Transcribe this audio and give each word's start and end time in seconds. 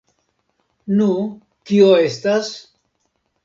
Nu, 1.01 1.11
kio 1.73 1.93
estas? 2.09 2.53